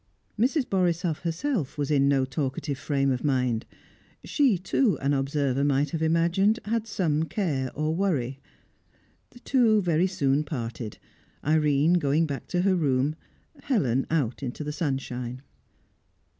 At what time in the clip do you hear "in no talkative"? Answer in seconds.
1.91-2.79